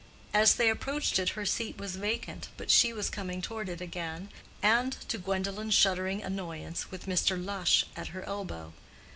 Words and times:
As 0.33 0.55
they 0.55 0.67
approached 0.71 1.19
it 1.19 1.29
her 1.37 1.45
seat 1.45 1.77
was 1.77 1.95
vacant, 1.95 2.47
but 2.57 2.71
she 2.71 2.91
was 2.91 3.07
coming 3.07 3.39
toward 3.39 3.69
it 3.69 3.81
again, 3.81 4.29
and, 4.63 4.93
to 5.09 5.19
Gwendolen's 5.19 5.75
shuddering 5.75 6.23
annoyance, 6.23 6.89
with 6.89 7.05
Mr. 7.05 7.37
Lush 7.37 7.85
at 7.95 8.07
her 8.07 8.23
elbow. 8.23 8.73